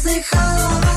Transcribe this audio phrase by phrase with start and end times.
[0.00, 0.89] has dejado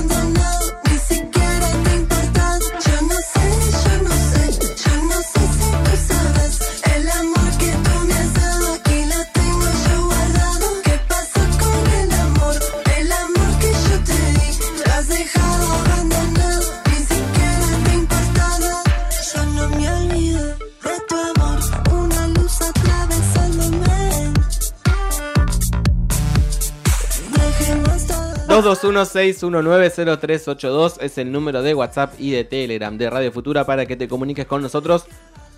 [28.64, 34.08] 221-619-0382 es el número de WhatsApp y de Telegram de Radio Futura para que te
[34.08, 35.05] comuniques con nosotros.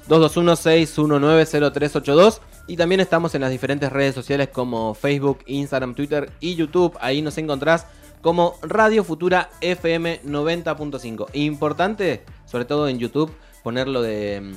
[0.09, 6.98] 221-619-0382 y también estamos en las diferentes redes sociales como Facebook, Instagram, Twitter y YouTube.
[6.99, 7.86] Ahí nos encontrás
[8.22, 11.27] como Radio Futura FM 90.5.
[11.34, 13.32] Importante, sobre todo en YouTube,
[13.63, 14.54] ponerlo de mm,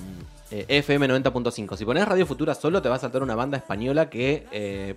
[0.53, 1.77] eh, FM 90.5.
[1.77, 4.95] Si pones Radio Futura solo te va a saltar una banda española que eh,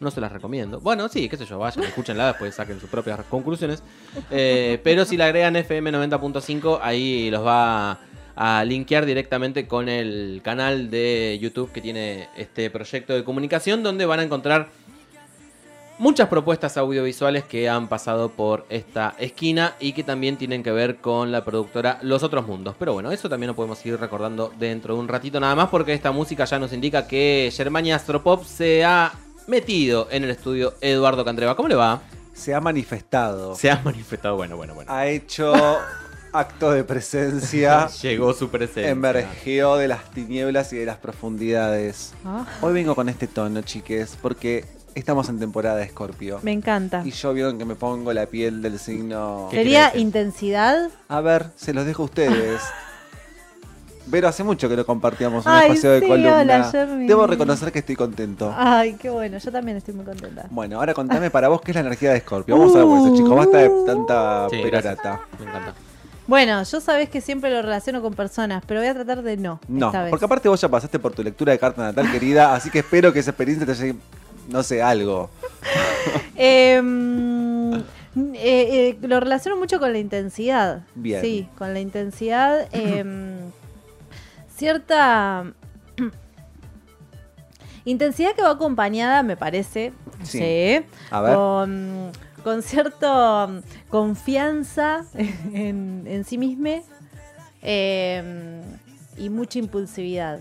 [0.00, 0.80] no se las recomiendo.
[0.80, 3.82] Bueno, sí, qué sé yo, vayan, escúchenla, después saquen sus propias conclusiones.
[4.30, 7.98] Eh, pero si le agregan FM 90.5, ahí los va
[8.34, 14.06] a linkear directamente con el canal de YouTube que tiene este proyecto de comunicación, donde
[14.06, 14.70] van a encontrar
[15.98, 20.96] muchas propuestas audiovisuales que han pasado por esta esquina y que también tienen que ver
[20.96, 22.74] con la productora Los Otros Mundos.
[22.78, 25.92] Pero bueno, eso también lo podemos ir recordando dentro de un ratito nada más porque
[25.92, 29.12] esta música ya nos indica que Germania Astropop se ha
[29.46, 31.56] metido en el estudio Eduardo Candreva.
[31.56, 32.00] ¿Cómo le va?
[32.34, 33.54] Se ha manifestado.
[33.54, 34.90] Se ha manifestado, bueno, bueno, bueno.
[34.92, 35.52] Ha hecho
[36.32, 37.88] acto de presencia.
[38.02, 38.88] Llegó su presencia.
[38.90, 42.14] Emergió de las tinieblas y de las profundidades.
[42.24, 46.40] Ah, Hoy vengo con este tono, chiques, porque estamos en temporada de Escorpio.
[46.42, 47.02] me encanta.
[47.04, 49.48] Y yo vieron que me pongo la piel del signo.
[49.50, 50.90] ¿Qué ¿Sería intensidad?
[51.08, 52.60] A ver, se los dejo a ustedes.
[54.10, 56.38] Pero hace mucho que no compartíamos un Ay, espacio de sí, columna.
[56.40, 57.06] hola, Jeremy.
[57.06, 58.52] Debo reconocer que estoy contento.
[58.56, 59.38] Ay, qué bueno.
[59.38, 60.46] Yo también estoy muy contenta.
[60.50, 62.58] Bueno, ahora contame para vos qué es la energía de Escorpio.
[62.58, 65.20] Vamos a ver, pues, chicos, basta de tanta Sí, perorata.
[65.38, 65.74] Me encanta.
[66.26, 69.58] Bueno, yo sabés que siempre lo relaciono con personas, pero voy a tratar de no.
[69.66, 70.10] No, esta vez.
[70.10, 73.12] porque aparte vos ya pasaste por tu lectura de carta natal, querida, así que espero
[73.12, 73.96] que esa experiencia te llegue,
[74.48, 75.28] no sé, algo.
[76.36, 77.82] Em, eh,
[78.34, 80.82] eh, lo relaciono mucho con la intensidad.
[80.94, 81.20] Bien.
[81.20, 82.68] Sí, con la intensidad.
[84.60, 85.54] Cierta
[87.86, 90.38] intensidad que va acompañada, me parece, Sí.
[90.38, 91.34] sí, A ver.
[91.34, 92.12] con,
[92.44, 95.06] con cierta um, confianza
[95.54, 96.82] en, en sí misma
[97.62, 98.60] em,
[99.16, 100.40] y mucha impulsividad.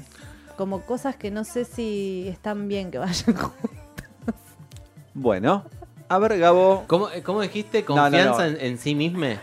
[0.58, 4.36] Como cosas que no sé si están bien que vayan juntas.
[5.14, 5.64] Bueno,
[6.10, 6.84] a ver, Gabo.
[6.88, 7.86] ¿Cómo, eh, cómo dijiste?
[7.88, 8.04] No, no, no.
[8.12, 9.38] ¿Confianza En, en sí misma?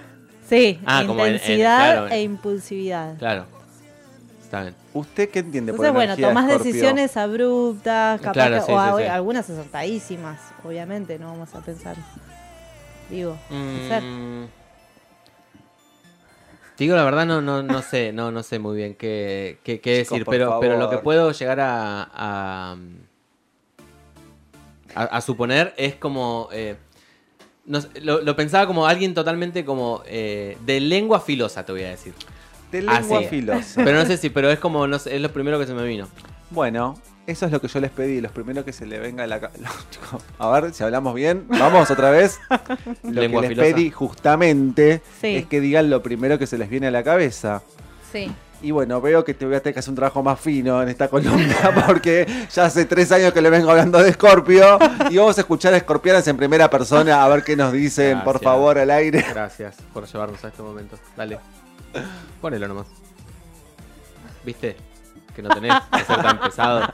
[0.47, 3.17] Sí, Ah, como en- en- intensidad claro, e impulsividad.
[3.17, 3.56] Clator
[4.47, 4.75] Está bien.
[4.95, 8.73] ¿Usted qué entiende por Entonces, bueno, energía de tomás decisiones abruptas, capaz Claro, que- sí,
[8.73, 9.03] o sí, a- sí.
[9.11, 11.97] algunas acertadísimas, obviamente, no vamos a pensar.
[13.11, 13.37] Digo,
[13.89, 14.03] ser.
[14.05, 14.47] Mm.
[16.79, 20.25] Digo la verdad, no, no, no sé, no, no sé muy bien qué, qué, decir,
[20.25, 22.77] por pero, pero lo que puedo llegar a, a,
[24.95, 26.49] a- a suponer es como...
[26.53, 26.77] eh,
[27.65, 31.83] no sé, lo, lo pensaba como alguien totalmente como eh, de lengua filosa, te voy
[31.83, 32.15] a decir.
[32.73, 33.27] De Ah, lengua sí.
[33.29, 33.83] filosa.
[33.85, 35.85] Pero no sé si, pero es como, no sé, es lo primero que se me
[35.85, 36.09] vino.
[36.51, 36.97] Bueno,
[37.27, 38.21] eso es lo que yo les pedí.
[38.21, 39.51] Los primeros que se le venga a la ca-
[40.39, 41.45] A ver si hablamos bien.
[41.49, 42.39] Vamos otra vez.
[43.03, 43.75] Lo Lengua que les filosa.
[43.75, 45.37] pedí justamente Sí.
[45.37, 47.63] es que digan lo primero que se les viene a la cabeza.
[48.13, 48.31] Sí.
[48.63, 50.89] Y bueno, veo que te voy a tener que hacer un trabajo más fino en
[50.89, 51.57] esta columna
[51.87, 54.79] porque ya hace tres años que le vengo hablando de Scorpio
[55.11, 58.35] y vamos a escuchar a escorpianas en primera persona a ver qué nos dicen, por
[58.35, 58.43] Gracias.
[58.53, 59.25] favor, al aire.
[59.29, 60.97] Gracias por llevarnos a este momento.
[61.17, 61.39] Dale.
[62.41, 62.87] Ponelo nomás.
[64.45, 64.77] ¿Viste?
[65.35, 66.89] Que no tenés que ser tan pesado.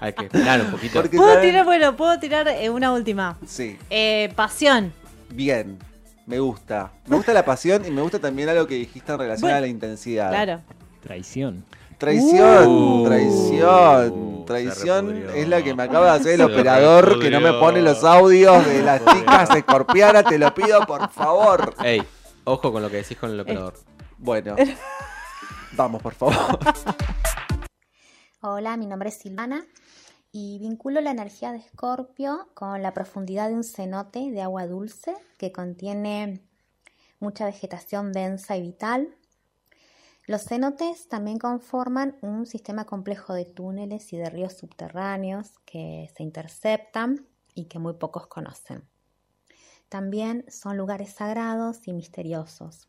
[0.00, 1.00] Hay que esperar un poquito.
[1.00, 3.36] Porque ¿Puedo saben- tirar, bueno, puedo tirar eh, una última.
[3.46, 4.92] Sí, Eh, pasión.
[5.30, 5.78] bien.
[6.26, 6.90] Me gusta.
[7.06, 9.60] Me gusta la pasión y me gusta también algo que dijiste en relación Bueno, a
[9.62, 10.28] la intensidad.
[10.28, 10.60] Claro.
[11.02, 11.64] Traición.
[11.96, 15.30] Traición, Uh, traición, se traición repudrió.
[15.42, 17.60] es la que me acaba de hacer el Se operador que no me repudrió.
[17.60, 21.74] pone los audios de las chicas escorpianas, te lo pido por favor.
[21.82, 22.02] Ey,
[22.44, 23.74] ojo con lo que decís con el operador.
[24.18, 24.56] Bueno,
[25.76, 26.58] vamos por favor.
[28.40, 29.64] Hola, mi nombre es Silvana
[30.32, 35.14] y vinculo la energía de Escorpio con la profundidad de un cenote de agua dulce
[35.38, 36.42] que contiene
[37.20, 39.14] mucha vegetación densa y vital.
[40.26, 46.24] Los cenotes también conforman un sistema complejo de túneles y de ríos subterráneos que se
[46.24, 48.82] interceptan y que muy pocos conocen.
[49.88, 52.88] También son lugares sagrados y misteriosos.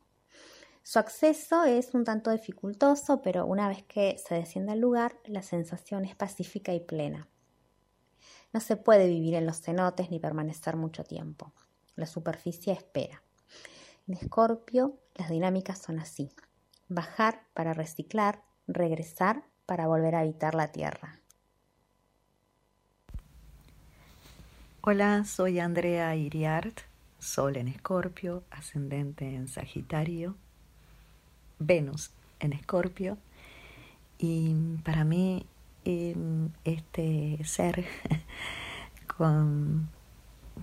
[0.83, 5.43] Su acceso es un tanto dificultoso, pero una vez que se desciende al lugar, la
[5.43, 7.27] sensación es pacífica y plena.
[8.53, 11.53] No se puede vivir en los cenotes ni permanecer mucho tiempo.
[11.95, 13.21] la superficie espera.
[14.07, 16.31] En Escorpio las dinámicas son así.
[16.87, 21.19] Bajar para reciclar, regresar para volver a habitar la Tierra.
[24.81, 26.79] Hola, soy Andrea Iriart,
[27.19, 30.37] Sol en Escorpio, ascendente en Sagitario,
[31.59, 33.17] Venus en Escorpio.
[34.17, 34.53] Y
[34.83, 35.45] para mí
[35.85, 37.85] em, este ser
[39.17, 39.89] con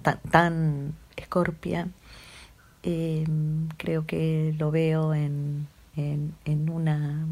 [0.02, 1.88] tan, tan escorpia,
[2.82, 7.26] em, creo que lo veo en, en, una,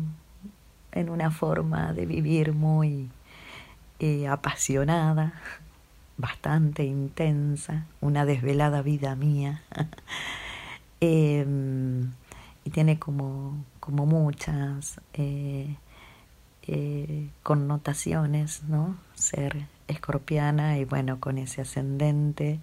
[0.92, 3.10] en una forma de vivir muy
[3.98, 5.34] eh, apasionada,
[6.16, 9.62] bastante intensa, una desvelada vida mía.
[11.00, 12.12] Em,
[12.64, 15.76] y tiene como, como muchas eh,
[16.66, 18.96] eh, connotaciones, ¿no?
[19.14, 22.58] Ser escorpiana y bueno, con ese ascendente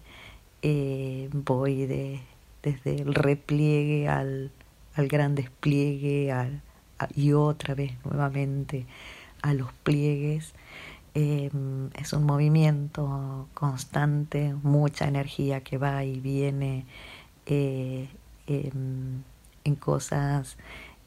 [0.64, 2.20] eh, voy de,
[2.64, 4.52] desde el repliegue al,
[4.96, 6.62] al gran despliegue al,
[7.16, 8.88] y otra vez nuevamente
[9.44, 10.54] a los pliegues.
[11.14, 11.52] Eh,
[11.94, 16.86] es un movimiento constante, mucha energía que va y viene
[17.46, 18.08] em,
[19.64, 20.58] en cosas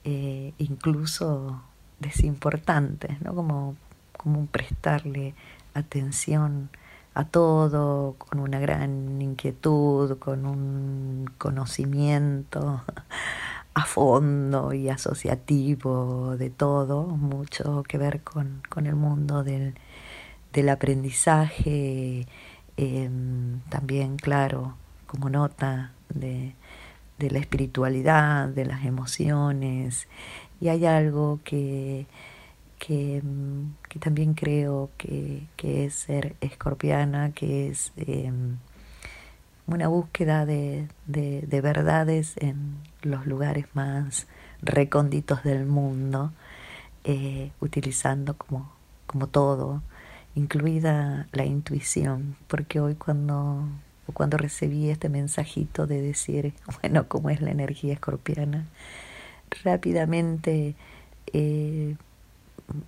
[0.04, 1.62] eh, incluso
[2.00, 3.34] desimportantes, ¿no?
[3.34, 3.76] Como,
[4.16, 5.34] como un prestarle
[5.74, 6.70] atención
[7.14, 12.82] a todo, con una gran inquietud, con un conocimiento
[13.74, 19.74] a fondo y asociativo de todo, mucho que ver con, con el mundo del,
[20.52, 22.26] del aprendizaje,
[22.76, 24.74] em, también, claro,
[25.06, 26.54] como nota de,
[27.18, 30.08] de la espiritualidad, de las emociones,
[30.60, 32.06] y hay algo que,
[32.78, 38.56] que, mm, que también creo que, que es ser escorpiana, que es em,
[39.66, 44.26] una búsqueda de, de, de verdades en los lugares más
[44.62, 46.32] recónditos del mundo,
[47.04, 48.72] eh, utilizando como,
[49.06, 49.82] como todo,
[50.34, 53.68] incluida la intuición, porque hoy cuando,
[54.12, 58.66] cuando recibí este mensajito de decir, bueno, cómo es la energía escorpiana,
[59.62, 60.74] rápidamente
[61.32, 61.96] eh,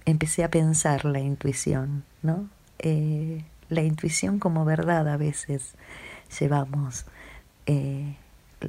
[0.05, 2.49] empecé a pensar la intuición, ¿no?
[2.79, 5.75] Eh, la intuición como verdad a veces
[6.39, 7.07] llevamos
[7.67, 8.17] eh,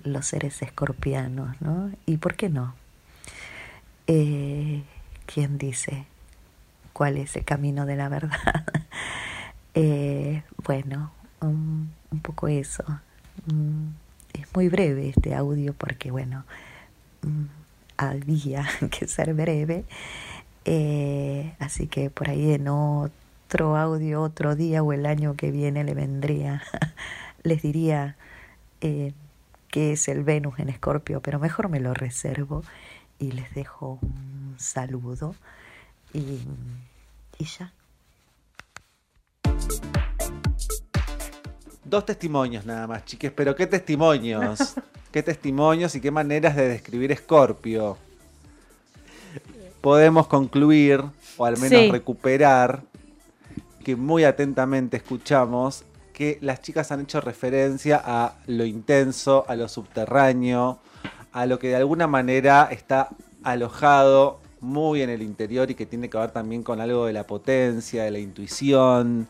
[0.03, 1.91] los seres escorpianos, ¿no?
[2.05, 2.75] ¿Y por qué no?
[4.05, 6.05] ¿Quién dice
[6.93, 8.65] cuál es el camino de la verdad?
[10.65, 12.83] Bueno, un, un poco eso.
[13.45, 13.89] Mm,
[14.33, 16.45] es muy breve este audio porque, bueno,
[17.21, 17.45] mm,
[17.97, 19.85] había que ser breve.
[20.65, 25.83] Eh, así que por ahí en otro audio, otro día o el año que viene
[25.83, 26.61] le vendría,
[27.43, 28.17] les diría
[28.81, 29.13] eh,
[29.69, 32.63] qué es el Venus en Escorpio, pero mejor me lo reservo
[33.19, 35.35] y les dejo un saludo
[36.13, 36.39] y
[37.39, 37.71] ya.
[41.89, 44.75] Dos testimonios nada más, chiques, pero ¿qué testimonios?
[45.11, 47.97] ¿Qué testimonios y qué maneras de describir Escorpio?
[49.79, 51.01] Podemos concluir,
[51.37, 51.89] o al menos Sí.
[51.91, 52.81] recuperar,
[53.85, 59.69] que muy atentamente escuchamos que las chicas han hecho referencia a lo intenso, a lo
[59.69, 60.79] subterráneo,
[61.31, 63.09] a lo que de alguna manera está
[63.43, 67.23] alojado muy en el interior y que tiene que ver también con algo de la
[67.25, 69.27] potencia, de la intuición,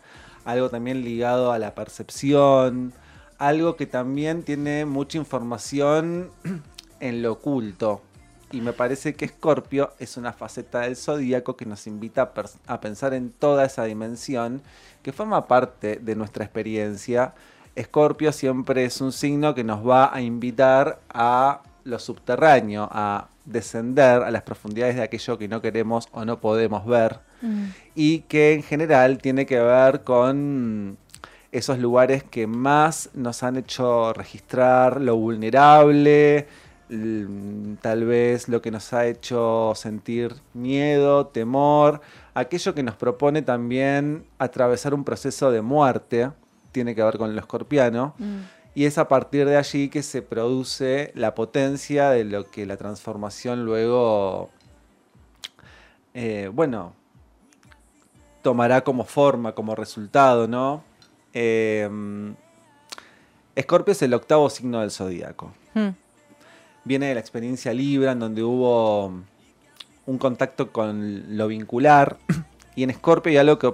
[0.48, 2.94] algo también ligado a la percepción,
[3.38, 6.32] algo que también tiene mucha información
[7.02, 8.02] en lo oculto.
[8.54, 12.80] Y me parece que Escorpio es una faceta del zodíaco que nos invita a, a
[12.80, 14.62] pensar en toda esa dimensión
[15.04, 17.34] que forma parte de nuestra experiencia.
[17.76, 24.22] Escorpio siempre es un signo que nos va a invitar a lo subterráneo, a descender
[24.24, 27.20] a las profundidades de aquello que no queremos o no podemos ver
[27.96, 30.98] y que en general tiene que ver con
[31.52, 36.48] esos lugares que más nos han hecho registrar lo vulnerable,
[36.90, 42.02] l- tal vez lo que nos ha hecho sentir miedo, temor,
[42.34, 46.32] aquello que nos propone también atravesar un proceso de muerte,
[46.72, 48.14] tiene que ver con lo escorpiano,
[48.78, 52.78] y es a partir de allí que se produce la potencia de lo que la
[52.78, 54.52] transformación luego,
[56.14, 56.94] eh, bueno,
[58.44, 60.84] tomará como forma, como resultado, ¿no?
[61.34, 61.90] Eh,
[63.56, 65.54] Escorpio es el octavo signo del zodíaco.
[65.74, 65.90] Mm.
[66.84, 69.12] Viene de la experiencia Libra, en donde hubo
[70.06, 72.18] un contacto con lo vincular.
[72.76, 73.74] Y en Escorpio hay algo que,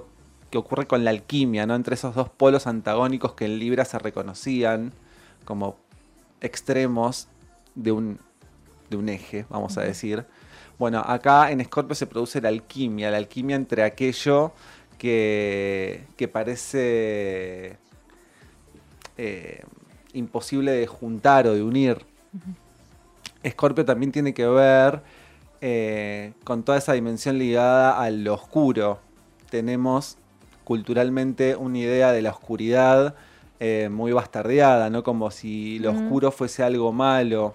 [0.54, 1.74] que ocurre con la alquimia, ¿no?
[1.74, 4.92] Entre esos dos polos antagónicos que en Libra se reconocían,
[5.44, 5.76] como
[6.40, 7.26] extremos
[7.74, 8.20] de un,
[8.88, 10.24] de un eje, vamos a decir.
[10.78, 14.52] Bueno, acá en Escorpio se produce la alquimia, la alquimia entre aquello
[14.96, 17.76] que, que parece
[19.18, 19.64] eh,
[20.12, 22.06] imposible de juntar o de unir.
[23.42, 25.02] Escorpio también tiene que ver
[25.60, 29.00] eh, con toda esa dimensión ligada a lo oscuro.
[29.50, 30.16] Tenemos
[30.64, 33.14] culturalmente una idea de la oscuridad
[33.60, 35.04] eh, muy bastardeada, ¿no?
[35.04, 37.54] Como si lo oscuro fuese algo malo.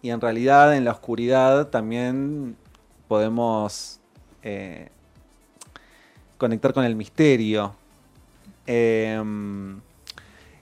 [0.00, 2.56] Y en realidad en la oscuridad también
[3.08, 4.00] podemos
[4.42, 4.88] eh,
[6.38, 7.74] conectar con el misterio.
[8.66, 9.80] Em,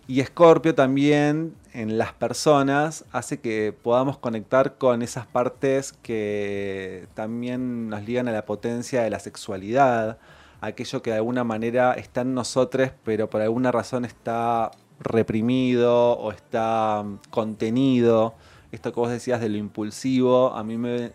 [0.09, 7.89] y Escorpio también en las personas hace que podamos conectar con esas partes que también
[7.91, 10.19] nos ligan a la potencia de la sexualidad,
[10.61, 14.71] aquello que de alguna manera está en nosotros, pero por alguna razón está
[15.01, 18.35] reprimido o está mm, contenido.
[18.73, 21.13] Esto que vos decías de lo impulsivo, a mí me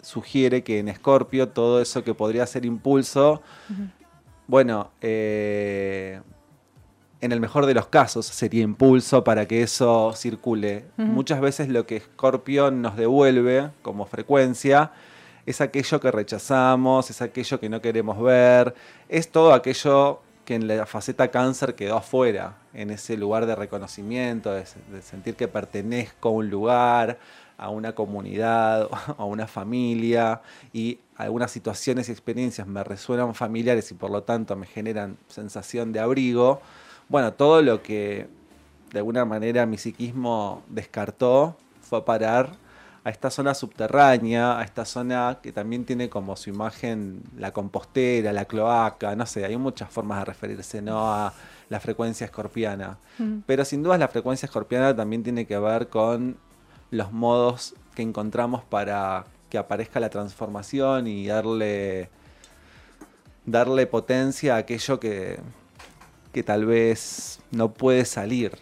[0.00, 3.42] sugiere que en Escorpio todo eso que podría ser impulso,
[4.46, 6.20] bueno, eh,
[7.20, 10.86] en el mejor de los casos sería impulso para que eso circule.
[10.96, 14.92] Muchas veces lo que Scorpio nos devuelve como frecuencia
[15.50, 18.74] es aquello que rechazamos, es aquello que no queremos ver,
[19.08, 24.52] es todo aquello que en la faceta cáncer quedó afuera, en ese lugar de reconocimiento,
[24.52, 27.18] de, se- de sentir que pertenezco a un lugar,
[27.58, 28.88] a una comunidad,
[29.18, 30.40] a una familia,
[30.72, 35.92] y algunas situaciones y experiencias me resuenan familiares y por lo tanto me generan sensación
[35.92, 36.60] de abrigo.
[37.08, 38.26] Bueno, todo lo que
[38.92, 42.52] de alguna manera mi psiquismo descartó fue a parar
[43.04, 48.32] a esta zona subterránea, a esta zona que también tiene como su imagen la compostera,
[48.32, 51.12] la cloaca, no sé, hay muchas formas de referirse ¿no?
[51.12, 51.32] a
[51.68, 52.98] la frecuencia escorpiana.
[53.18, 53.42] Ujú.
[53.46, 56.36] Pero sin dudas la frecuencia escorpiana también tiene que ver con
[56.90, 62.10] los modos que encontramos para que aparezca la transformación y darle,
[63.46, 65.38] darle potencia a aquello que,
[66.32, 68.58] que tal vez no puede salir.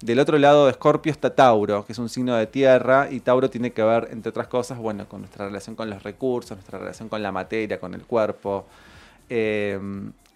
[0.00, 3.48] Del otro lado de Escorpio está Tauro, que es un signo de tierra, y Tauro
[3.48, 7.08] tiene que ver, entre otras cosas, bueno, con nuestra relación con los recursos, nuestra relación
[7.08, 8.66] con la materia, con el cuerpo.
[9.30, 9.78] Eh,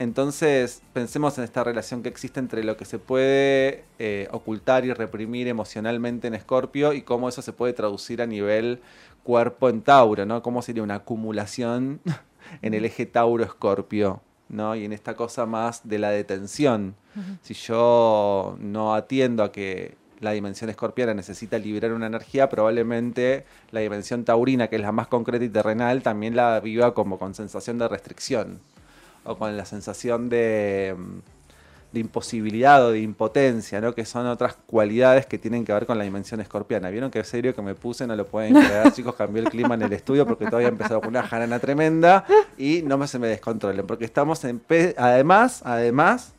[0.00, 4.95] entonces, pensemos en esta relación que existe entre lo que se puede eh, ocultar y
[4.95, 8.81] reprimir emocionalmente en Escorpio y cómo eso se puede traducir a nivel
[9.25, 10.43] cuerpo en Tauro, ¿no?
[10.43, 12.00] Cómo sería una acumulación
[12.62, 14.75] en el eje Tauro-Escorpio, ¿no?
[14.75, 16.95] Y en esta cosa más de la detención.
[17.42, 23.80] Si yo no atiendo a que la dimensión escorpiana necesita liberar una energía, probablemente la
[23.80, 27.78] dimensión taurina, que es la más concreta y terrenal, también la viva como con sensación
[27.78, 28.61] de restricción
[29.25, 31.40] o con la sensación de, mm,
[31.93, 33.95] de imposibilidad o de impotencia, ¿no?
[33.95, 36.91] que son otras cualidades que tienen que ver con la dimensión escorpiana.
[36.91, 38.07] ¿Vieron qué serio que me puse?
[38.07, 41.11] No lo pueden creer, chicos, cambié el clima en el estudio porque todavía empezó con
[41.11, 42.25] una jarana tremenda
[42.57, 44.63] y no me se me descontrolen, porque estamos en...
[44.97, 46.33] Además, además,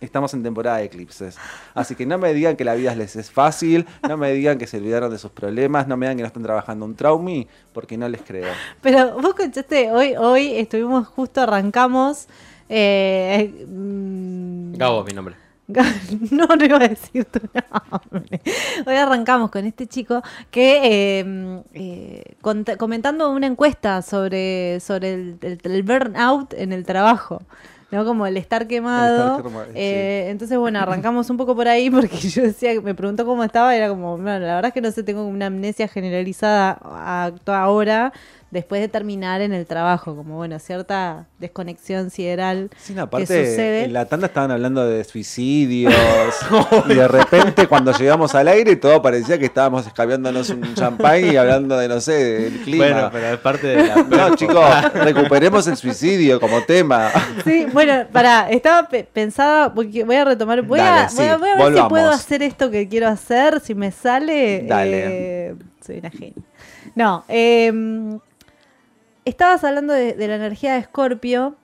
[0.00, 1.36] estamos en temporada de eclipses.
[1.74, 4.66] Así que no me digan que la vida les es fácil, no me digan que
[4.66, 7.96] se olvidaron de sus problemas, no me digan que no están trabajando un traumi, porque
[7.96, 8.52] no les creo.
[8.80, 12.28] Pero vos contaste, hoy, hoy estuvimos justo, arrancamos.
[12.68, 15.34] Eh, mm, Gabo es mi nombre.
[16.30, 18.40] No, no iba a decir tu nombre.
[18.86, 22.34] Hoy arrancamos con este chico que eh, eh,
[22.76, 27.42] comentando una encuesta sobre, sobre el- el burnout en el trabajo.
[27.90, 28.04] ¿No?
[28.04, 29.42] Como el estar quemado.
[29.42, 29.72] quemado, sí.
[29.74, 33.74] Eh, Entonces, bueno, arrancamos un poco por ahí porque yo decía, me preguntó cómo estaba,
[33.74, 37.32] y era como, bueno, la verdad es que no sé, tengo una amnesia generalizada a-
[37.46, 38.12] ahora,
[38.50, 43.26] después de terminar en el trabajo, como, bueno, cierta desconexión sideral Sí, no, que aparte,
[43.50, 43.84] sucede.
[43.84, 45.92] en la tanda estaban hablando de suicidios
[46.88, 51.36] y de repente cuando llegamos al aire todo parecía que estábamos escabeándonos un champán y
[51.36, 52.84] hablando de, no sé, del clima.
[52.84, 53.96] Bueno, pero es parte de la.
[54.04, 54.64] No, chicos,
[54.94, 57.10] recuperemos el suicidio como tema.
[57.44, 61.26] Sí, bueno, para, estaba pe- pensada, porque voy a retomar, voy, Dale, a, sí, voy,
[61.26, 61.88] a, voy a ver volvamos.
[61.88, 64.64] si puedo hacer esto que quiero hacer, si me sale.
[64.66, 65.02] Dale.
[65.50, 65.54] eh,
[65.84, 66.32] soy una genia.
[66.94, 68.18] No, eh,
[69.24, 71.56] estabas hablando de, de la energía de Escorpio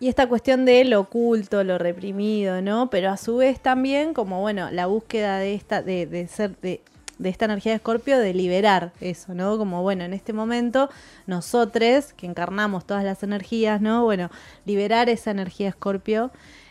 [0.00, 2.88] y esta cuestión de lo oculto, lo reprimido, ¿no?
[2.90, 6.80] Pero a su vez también como, bueno, la búsqueda de esta, de, de ser, de,
[7.18, 9.58] de esta energía de Escorpio, de liberar eso, ¿no?
[9.58, 10.88] Como, bueno, en este momento,
[11.26, 14.04] nosotros, que encarnamos todas las energías, ¿no?
[14.04, 14.30] Bueno,
[14.66, 16.30] liberar esa energía de Escorpio.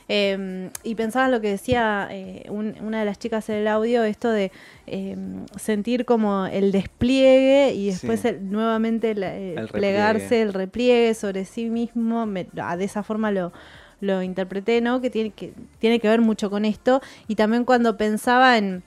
[0.09, 3.67] Eh, y pensaba en lo que decía eh, un- una de las chicas en el
[3.67, 4.53] audio, esto de
[4.85, 5.17] eh,
[5.59, 8.29] sentir como el despliegue y después Sí.
[8.29, 10.41] el- nuevamente la- eh, El plegarse, repliegue.
[10.43, 13.51] el repliegue sobre sí mismo, me- ah, de esa forma lo,
[13.99, 15.01] lo interpreté, ¿no?
[15.01, 17.01] Que tiene que, tiene que ver mucho con esto.
[17.27, 18.83] Y también cuando pensaba en,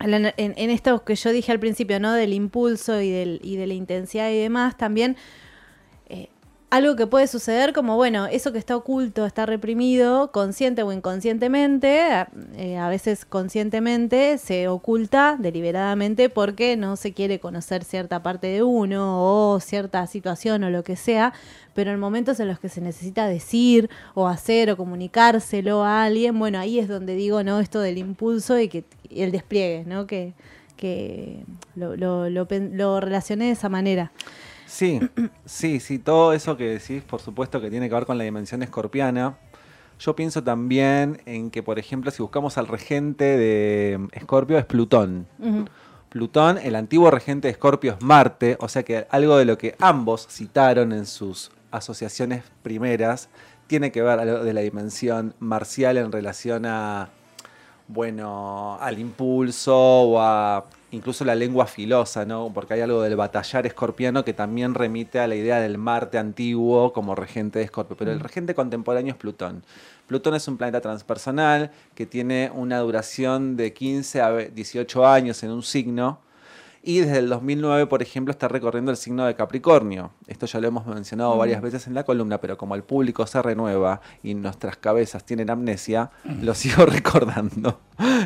[0.00, 2.12] en, en- esto que yo dije al principio, ¿no?
[2.12, 5.16] Del impulso y, del, y de la intensidad y demás, también
[6.68, 12.00] algo que puede suceder como, bueno, eso que está oculto, está reprimido, consciente o inconscientemente,
[12.00, 18.48] a, eh, a veces conscientemente se oculta deliberadamente porque no se quiere conocer cierta parte
[18.48, 21.32] de uno o cierta situación o lo que sea,
[21.74, 26.38] pero en momentos en los que se necesita decir o hacer o comunicárselo a alguien,
[26.38, 27.60] bueno, ahí es donde digo, ¿no?
[27.60, 30.06] Esto del impulso y que y el despliegue, ¿no?
[30.06, 30.34] Que,
[30.76, 31.44] que
[31.74, 34.12] lo, lo, lo lo relacioné de esa manera.
[34.66, 35.00] Sí,
[35.44, 38.62] sí, sí, todo eso que decís, por supuesto que tiene que ver con la dimensión
[38.62, 39.38] escorpiana.
[39.98, 45.26] Yo pienso también en que, por ejemplo, si buscamos al regente de Escorpio es Plutón.
[46.10, 49.74] Plutón, el antiguo regente de Escorpio es Marte, o sea que algo de lo que
[49.80, 53.28] ambos citaron en sus asociaciones primeras
[53.66, 57.08] tiene que ver algo de la dimensión marcial en relación a,
[57.88, 62.50] bueno, al impulso o a incluso la lengua filosa, ¿no?
[62.54, 66.92] Porque hay algo del batallar escorpiano que también remite a la idea del Marte antiguo
[66.92, 69.62] como regente de Escorpio, pero el regente contemporáneo es Plutón.
[70.06, 75.50] Plutón es un planeta transpersonal que tiene una duración de 15 a 18 años en
[75.50, 76.20] un signo
[76.88, 80.12] y desde el 2009, por ejemplo, está recorriendo el signo de Capricornio.
[80.28, 83.42] Esto ya lo hemos mencionado varias veces en la columna, pero como el público se
[83.42, 86.12] renueva y nuestras cabezas tienen amnesia,
[86.42, 87.80] lo sigo recordando.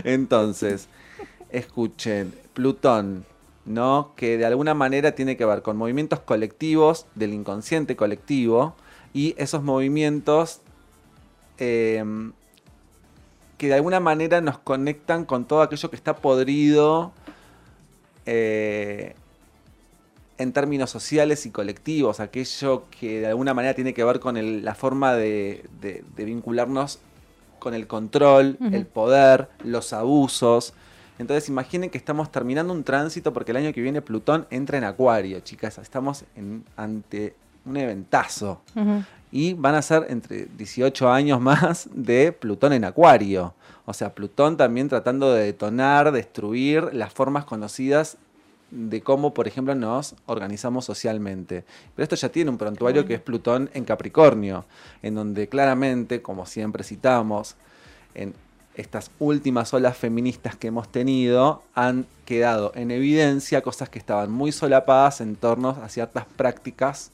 [0.04, 0.88] Entonces,
[1.48, 3.24] escuchen, Plutón,
[3.64, 4.12] ¿no?
[4.16, 8.74] Que de alguna manera tiene que ver con movimientos colectivos del inconsciente colectivo
[9.14, 10.60] y esos movimientos
[11.58, 12.04] eh,
[13.56, 17.12] que de alguna manera nos conectan con todo aquello que está podrido
[18.26, 19.14] eh,
[20.38, 24.64] en términos sociales y colectivos, aquello que de alguna manera tiene que ver con el-
[24.64, 26.98] la forma de, de- de vincularnos
[27.58, 30.72] con el control, el poder, los abusos.
[31.20, 34.84] Entonces imaginen que estamos terminando un tránsito porque el año que viene Plutón entra en
[34.84, 35.76] Acuario, chicas.
[35.76, 37.34] Estamos en- ante
[37.66, 38.62] un eventazo.
[39.30, 43.52] Y van a ser entre 18 años más de Plutón en Acuario.
[43.84, 48.16] O sea, Plutón también tratando de detonar, destruir las formas conocidas
[48.70, 51.64] de cómo, por ejemplo, nos organizamos socialmente.
[51.94, 54.64] Pero esto ya tiene un prontuario que es Plutón en Capricornio,
[55.02, 57.56] en donde claramente, como siempre citamos,
[58.14, 58.32] en
[58.80, 64.52] estas últimas olas feministas que hemos tenido, han quedado en evidencia cosas que estaban muy
[64.52, 67.12] solapadas en torno a ciertas prácticas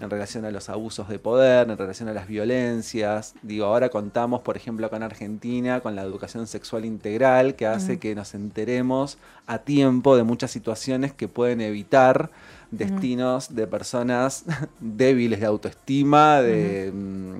[0.00, 3.34] en relación a los abusos de poder, en relación a las violencias.
[3.42, 7.98] Digo, ahora contamos, por ejemplo, acá en Argentina con la educación sexual integral, que hace
[7.98, 12.30] que nos enteremos a tiempo de muchas situaciones que pueden evitar
[12.70, 14.44] destinos de personas
[14.80, 17.36] débiles de autoestima, de mm,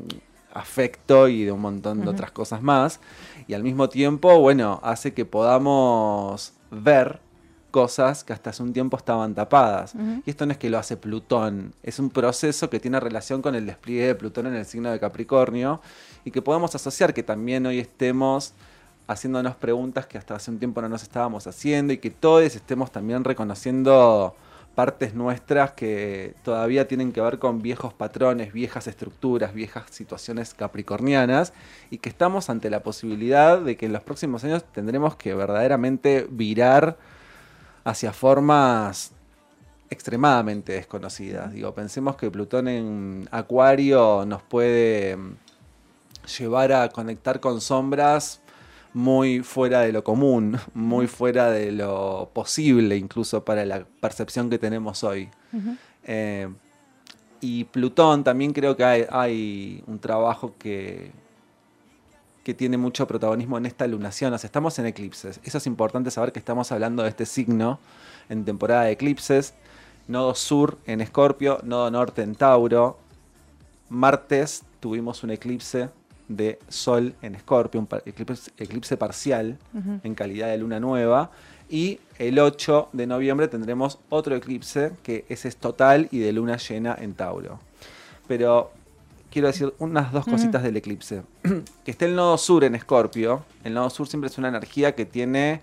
[0.55, 3.01] afecto y de un montón de otras cosas más.
[3.49, 7.21] Y al mismo tiempo, bueno, hace que podamos ver
[7.71, 9.95] cosas que hasta hace un tiempo estaban tapadas.
[10.25, 13.55] Y esto no es que lo hace Plutón, es un proceso que tiene relación con
[13.55, 15.81] el despliegue de Plutón en el signo de Capricornio
[16.25, 18.55] y que podemos asociar que también hoy estemos
[19.09, 22.91] haciéndonos preguntas que hasta hace un tiempo no nos estábamos haciendo y que todos estemos
[22.91, 24.35] también reconociendo
[24.77, 31.55] partes nuestras que todavía tienen que ver con viejos patrones, viejas estructuras, viejas situaciones capricornianas
[31.91, 36.27] y que estamos ante la posibilidad de que en los próximos años tendremos que verdaderamente
[36.31, 36.99] virar
[37.85, 39.13] hacia formas
[39.89, 41.53] extremadamente desconocidas.
[41.53, 45.17] Digo, pensemos que Plutón en Acuario nos puede
[46.39, 48.43] llevar a conectar con sombras
[48.97, 54.59] muy fuera de lo común, muy fuera de lo posible incluso para la percepción que
[54.59, 55.29] tenemos hoy.
[56.05, 56.49] Eh,
[57.43, 61.13] y Plutón también creo que hay, hay un trabajo que,
[62.43, 64.33] que tiene mucho protagonismo en esta lunación.
[64.33, 65.41] O sea, estamos en eclipses.
[65.45, 67.79] Eso es importante saber que estamos hablando de este signo
[68.31, 69.53] en temporada de eclipses.
[70.09, 72.99] Nodo sur en Escorpio, nodo norte en Tauro.
[73.91, 75.91] Martes tuvimos un eclipse
[76.29, 79.59] de Sol en Escorpio, un eclipse, eclipse parcial
[80.03, 81.31] en calidad de luna nueva.
[81.69, 86.57] Y el 8 de noviembre tendremos otro eclipse que ese es total y de luna
[86.57, 87.59] llena en Tauro.
[88.29, 88.71] Pero
[89.31, 91.23] quiero decir unas dos cositas del eclipse.
[91.85, 93.45] que esté el nodo sur en Escorpio.
[93.65, 95.61] El nodo sur siempre es una energía que tiene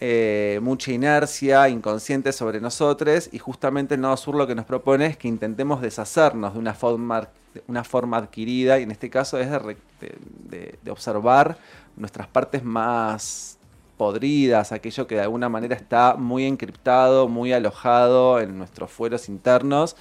[0.00, 5.06] eh, mucha inercia inconsciente sobre nosotros y justamente el nodo sur lo que nos propone
[5.06, 7.28] es que intentemos deshacernos de una forma,
[7.66, 11.58] una forma adquirida y en este caso es de, de observar
[11.96, 13.58] nuestras partes más
[13.98, 19.96] podridas, aquello que de alguna manera está muy encriptado, muy alojado en nuestros fueros internos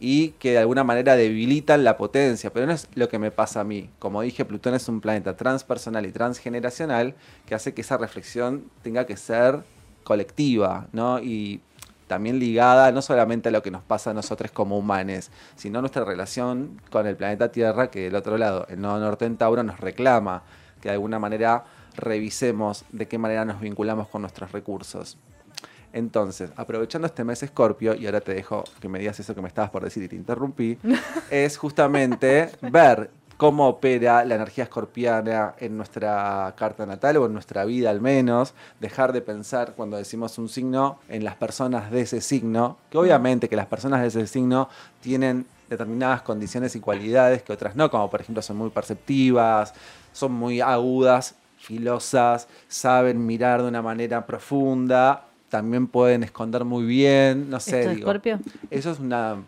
[0.00, 3.60] y que de alguna manera debilitan la potencia, pero no es lo que me pasa
[3.60, 3.88] a mí.
[4.00, 7.14] Como dije, Plutón es un planeta transpersonal y transgeneracional
[7.46, 9.62] que hace que esa reflexión tenga que ser
[10.02, 11.20] colectiva, ¿no?
[11.20, 11.60] Y
[12.12, 15.80] también ligada no solamente a lo que nos pasa a nosotros como humanos, sino a
[15.80, 19.62] nuestra relación con el planeta Tierra, que del otro lado, el nodo norte en Tauro
[19.62, 20.42] nos reclama
[20.82, 21.64] que de alguna manera
[21.96, 25.16] revisemos de qué manera nos vinculamos con nuestros recursos.
[25.94, 29.48] Entonces, aprovechando este mes Escorpio, y ahora te dejo que me digas eso que me
[29.48, 30.76] estabas por decir y te interrumpí,
[31.30, 33.08] es justamente ver
[33.42, 38.54] cómo opera la energía escorpiana en nuestra carta natal o en nuestra vida al menos,
[38.78, 43.48] dejar de pensar cuando decimos un signo en las personas de ese signo, que obviamente
[43.48, 44.68] que las personas de ese signo
[45.00, 49.74] tienen determinadas condiciones y cualidades que otras no, como por ejemplo son muy perceptivas,
[50.12, 57.50] son muy agudas, filosas, saben mirar de una manera profunda, también pueden esconder muy bien,
[57.50, 57.80] no sé.
[57.80, 58.38] ¿Esto es digo, Escorpio?
[58.70, 59.42] Eso es una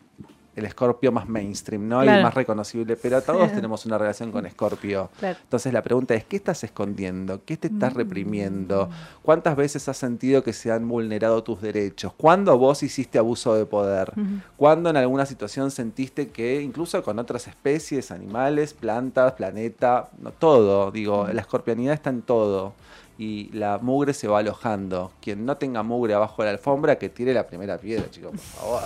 [0.57, 2.01] el Escorpio más mainstream, ¿no?
[2.03, 2.19] Claro.
[2.19, 5.11] el más reconocible, pero todos tenemos una relación con Escorpio.
[5.19, 5.39] Claro.
[5.43, 7.41] Entonces la pregunta es, ¿qué estás escondiendo?
[7.45, 7.75] ¿Qué te Mm.
[7.75, 8.89] estás reprimiendo?
[9.23, 12.13] ¿Cuántas veces has sentido que se han vulnerado tus derechos?
[12.17, 14.13] ¿Cuándo vos hiciste abuso de poder?
[14.57, 20.91] ¿Cuándo en alguna situación sentiste que incluso con otras especies, animales, plantas, planeta, no, todo,
[20.91, 22.75] digo, la escorpianidad está en todo.
[23.17, 25.13] Y la mugre se va alojando.
[25.21, 28.41] Quien no tenga mugre abajo de la alfombra, que tire la primera piedra, chicos, por
[28.41, 28.83] favor.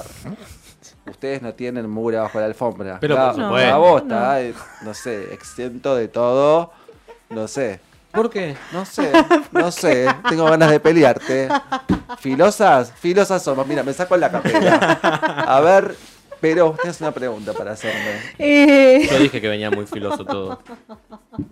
[1.10, 2.98] Ustedes no tienen mugre abajo de la alfombra.
[3.00, 6.70] Pero por La- vos está, eh, no sé, exento de todo.
[7.30, 7.80] No sé.
[8.12, 8.56] ¿Por qué?
[8.72, 9.12] No sé,
[9.52, 11.48] no sé, tengo ganas de pelearte.
[12.18, 13.66] Filosas, filosas somos.
[13.66, 14.74] Mira, me saco la capela.
[15.46, 15.94] A ver,
[16.40, 18.20] pero tienes una pregunta para hacerme.
[18.38, 20.60] Eh, Yo dije que venía muy filoso todo.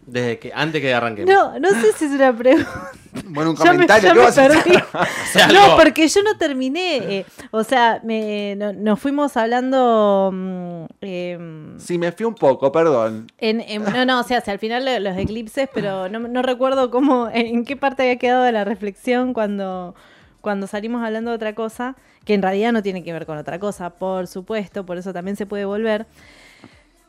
[0.06, 1.32] Desde que, antes que arranquemos.
[1.32, 2.90] no, no sé si es una pregunta.
[3.28, 4.08] Bueno, un comentario.
[4.08, 4.62] ya ¿qué me vas a hacer?
[4.62, 4.78] perdí.
[5.32, 6.96] sea No, porque yo no terminé.
[6.98, 10.86] eh, o sea, me, no- nos fuimos hablando.
[11.00, 13.26] em, Sí, me fui un poco, perdón.
[13.38, 16.90] en, en- no, no, o sea, al final lo- los eclipses, pero no, no recuerdo
[16.90, 19.94] cómo, en qué parte había quedado de la reflexión cuando,
[20.40, 21.94] cuando salimos hablando de otra cosa,
[22.24, 25.36] que en realidad no tiene que ver con otra cosa, por supuesto, por eso también
[25.36, 26.06] se puede volver.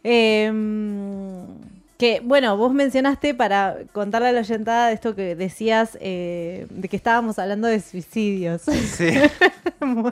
[0.04, 1.44] Em,
[1.98, 6.88] que, bueno, vos mencionaste para contarle a la oyentada de esto que decías, eh, de
[6.88, 8.62] que estábamos hablando de suicidios.
[8.64, 9.10] Sí.
[9.80, 10.12] Bueno.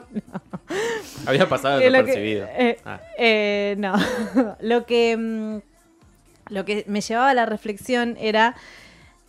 [1.26, 2.46] Había pasado desapercibido.
[2.56, 3.00] eh, Ah.
[3.18, 3.94] eh, no.
[4.60, 5.58] lo que mm,
[6.54, 8.54] lo que me llevaba a la reflexión era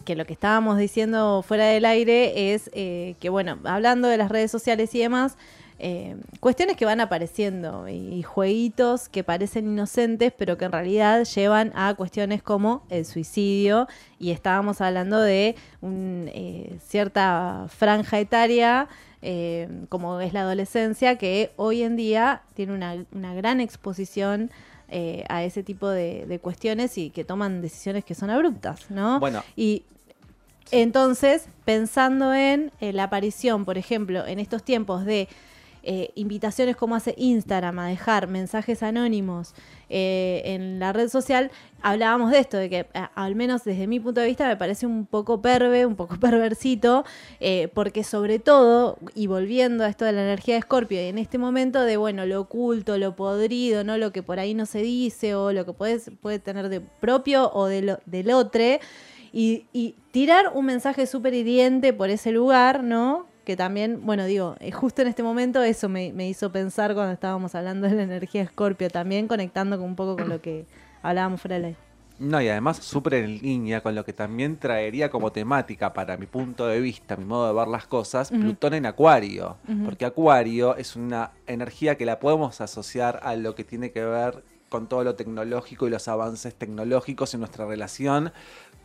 [0.07, 4.31] que lo que estábamos diciendo fuera del aire es eh, que, bueno, hablando de las
[4.31, 5.35] redes sociales y demás,
[5.79, 11.71] eh, cuestiones que van apareciendo y, jueguitos que parecen inocentes, pero que en realidad llevan
[11.75, 13.87] a cuestiones como el suicidio.
[14.17, 18.87] Y estábamos hablando de un, eh, cierta franja etaria,
[19.21, 24.49] eh, como es la adolescencia, que hoy en día tiene una, una gran exposición.
[25.29, 29.19] a ese tipo de, de cuestiones y que toman decisiones que son abruptas, ¿no?
[29.19, 29.43] Bueno.
[29.57, 29.83] Y
[30.71, 35.27] entonces, pensando en eh, la aparición, por ejemplo, en estos tiempos de
[35.89, 39.53] eh, invitaciones como hace Instagram a dejar mensajes anónimos
[39.89, 41.49] eh, en la red social,
[41.81, 45.05] hablábamos de esto, de que al menos desde mi punto de vista me parece un
[45.05, 47.05] poco perve, un poco perversito,
[47.73, 51.79] porque sobre todo, y volviendo a esto de la energía de Escorpio, en este momento
[51.81, 53.97] de, bueno, lo oculto, lo podrido, ¿no?
[53.97, 57.49] Lo que por ahí no se dice, o lo que puedes, puede tener de propio
[57.53, 58.61] o de lo- del otro,
[59.37, 63.27] y, y tirar un mensaje súper hiriente por ese lugar, ¿no?
[63.45, 67.13] Que también, bueno, digo, eh, justo en este momento eso me, me hizo pensar cuando
[67.13, 70.65] estábamos hablando de la energía Escorpio, también conectando con un poco con lo que
[71.03, 71.71] hablábamos fuera.
[72.17, 76.25] No, y además súper en línea con lo que también traería como temática para mi
[76.25, 78.31] punto de vista, mi modo de ver las cosas.
[78.31, 79.57] Plutón en Acuario.
[79.85, 84.43] Porque Acuario es una energía que la podemos asociar a lo que tiene que ver
[84.69, 88.31] con todo lo tecnológico y los avances tecnológicos en nuestra relación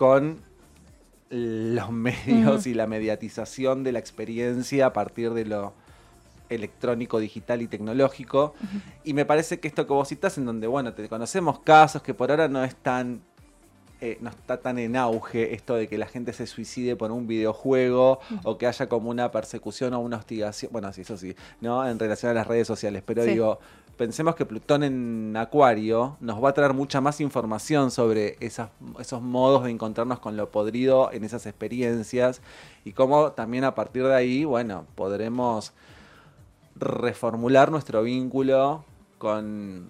[0.02, 0.38] con
[1.30, 5.74] los medios y la mediatización de la experiencia a partir de lo
[6.48, 8.54] electrónico, digital y tecnológico.
[9.04, 12.14] Y me parece que esto que vos citas, en donde, bueno, te conocemos casos que
[12.14, 13.22] por ahora no es tan.
[14.00, 17.28] eh, no está tan en auge esto de que la gente se suicide por un
[17.28, 20.72] videojuego o que haya como una persecución o una hostigación.
[20.72, 21.88] Bueno, sí, eso sí, ¿no?
[21.88, 23.04] En relación a las redes sociales.
[23.06, 23.30] Pero Sí.
[23.30, 23.60] digo,
[23.96, 29.64] pensemos que Plutón en Acuario nos va a traer mucha más información sobre esos modos
[29.64, 32.40] de encontrarnos con lo podrido en esas experiencias
[32.84, 35.72] y cómo también a partir de ahí, bueno, podremos
[36.74, 38.84] reformular nuestro vínculo
[39.18, 39.88] con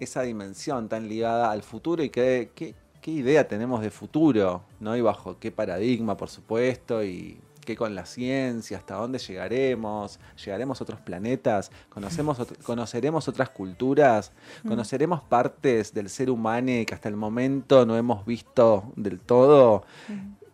[0.00, 4.96] esa dimensión tan ligada al futuro y qué, qué idea tenemos de futuro, ¿no?
[4.96, 10.80] Y bajo qué paradigma, por supuesto, y qué con la ciencia, hasta dónde llegaremos, llegaremos
[10.80, 14.32] a otros planetas, conocemos conoceremos otras culturas,
[14.66, 16.54] conoceremos partes del ser humano
[16.86, 19.84] que hasta el momento no hemos visto del todo,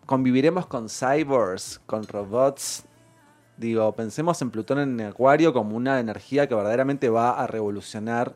[0.06, 2.84] conviviremos con cyborgs, con robots.
[3.56, 8.34] Digo, pensemos en Plutón en Acuario como una energía que verdaderamente va a revolucionar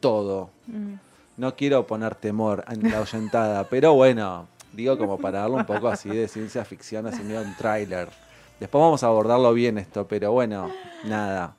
[0.00, 0.50] todo.
[0.66, 0.94] Mm.
[1.36, 5.88] No quiero poner temor en la oyentada, pero bueno, digo como para darle un poco
[5.88, 8.08] así de ciencia ficción, así medio un tráiler.
[8.60, 10.70] Después vamos a abordarlo bien esto, pero bueno,
[11.04, 11.56] nada.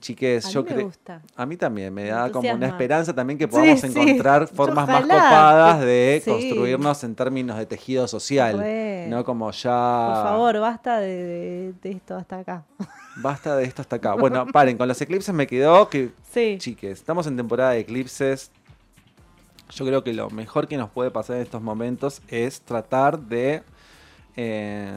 [0.00, 0.86] Chiques, A yo me creo...
[0.86, 1.22] gusta.
[1.36, 3.86] A mí también, me Me da como una esperanza también que podamos sí.
[3.86, 6.28] encontrar formas más copadas de Sí.
[6.30, 8.58] construirnos en términos de tejido social.
[8.58, 9.06] Re.
[9.08, 10.12] No como ya...
[10.14, 12.64] Por favor, basta de, de- de esto hasta acá.
[13.18, 14.14] Basta de esto hasta acá.
[14.14, 16.56] Bueno, paren, con los eclipses me quedó que Sí.
[16.58, 18.50] Chiques, estamos en temporada de eclipses.
[19.74, 23.62] Yo creo que lo mejor que nos puede pasar en estos momentos es tratar de
[24.36, 24.92] eh,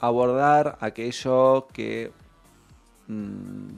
[0.00, 2.10] abordar aquello que
[3.06, 3.68] mm,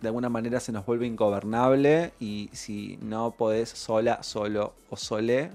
[0.00, 5.50] de alguna manera se nos vuelve ingobernable y si no podés sola, solo o sole,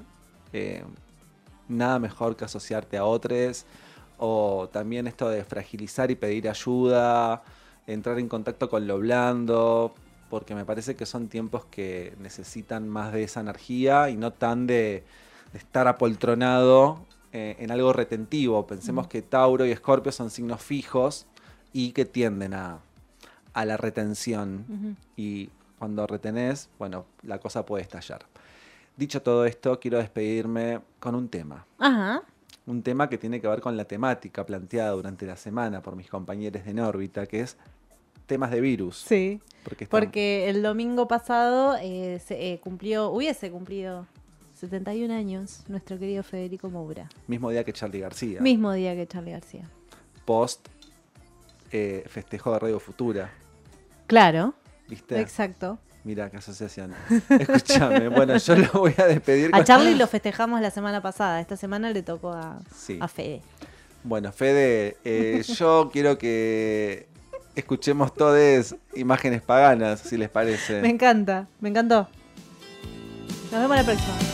[0.52, 0.84] eh,
[1.70, 3.66] nada mejor que asociarte a otros.
[4.18, 7.42] O también esto de fragilizar y pedir ayuda,
[7.88, 9.96] entrar en contacto con lo blando,
[10.32, 14.66] porque me parece que son tiempos que necesitan más de esa energía y no tan
[14.66, 15.04] de,
[15.52, 18.66] de estar apoltronado eh, en algo retentivo.
[18.66, 21.28] Pensemos que Tauro y Escorpio son signos fijos
[21.74, 22.80] y que tienden a,
[23.54, 24.96] a la retención.
[25.18, 28.26] Y cuando retenés, bueno, la cosa puede estallar.
[28.96, 31.66] Dicho todo esto, quiero despedirme con un tema.
[31.78, 32.24] Ajá.
[32.68, 36.10] Un tema que tiene que ver con la temática planteada durante la semana por mis
[36.10, 37.58] compañeros de Nórbita, que es
[38.28, 38.98] temas de virus.
[38.98, 39.42] Sí.
[39.90, 44.08] Porque, el domingo pasado eh, se, eh, cumplió, hubiese cumplido
[44.56, 47.08] 71 años nuestro querido Federico Moura.
[47.28, 49.64] mismo día que Charlie García, Mismo día que Charlie García.
[50.26, 50.68] post
[51.72, 53.32] eh, festejo de Radio Futura.
[54.08, 54.54] Claro,
[54.88, 55.20] ¿Viste?
[55.20, 55.80] exacto.
[56.04, 56.94] Mira qué asociación.
[57.30, 61.40] Escúchame, bueno, yo lo voy a despedir A Charlie lo festejamos la semana pasada.
[61.40, 62.98] Esta semana le tocó a, Sí.
[63.00, 63.42] a Fede.
[64.04, 67.08] Bueno, Fede, eh, yo quiero que
[67.56, 70.82] escuchemos todas imágenes paganas, si les parece.
[70.82, 72.08] Me encanta, me encantó.
[73.52, 74.31] Nos vemos la próxima.